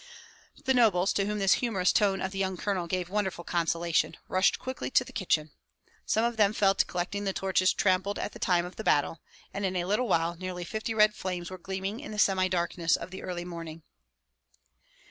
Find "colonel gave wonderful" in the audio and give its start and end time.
2.57-3.43